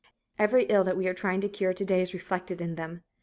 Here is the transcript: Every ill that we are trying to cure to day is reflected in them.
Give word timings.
Every 0.39 0.63
ill 0.63 0.83
that 0.85 0.97
we 0.97 1.07
are 1.07 1.13
trying 1.13 1.41
to 1.41 1.47
cure 1.47 1.73
to 1.75 1.85
day 1.85 2.01
is 2.01 2.15
reflected 2.15 2.59
in 2.59 2.73
them. 2.73 3.03